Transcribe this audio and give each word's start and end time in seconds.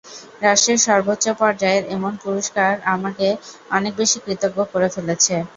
রাষ্ট্রের 0.41 0.79
সর্বোচ্চ 0.87 1.25
পর্যায়ের 1.41 1.83
এমন 1.95 2.13
পুরস্কার 2.23 2.71
আমাকে 2.93 3.27
অনেক 3.71 3.93
বেশি 4.01 4.17
কৃতজ্ঞ 4.23 4.59
করে 4.71 4.87
ফেলেছে। 4.95 5.35